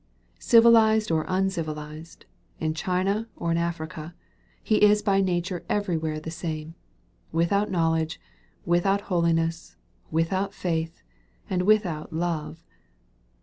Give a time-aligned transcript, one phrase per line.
[0.39, 2.25] Civilized or uncivilized,
[2.59, 4.15] in China, or in Africa,
[4.63, 6.73] he is by nature everywhere the same,
[7.31, 8.19] without knowledge,
[8.65, 9.75] without holiness,
[10.09, 11.03] without faith,
[11.51, 12.63] and without love.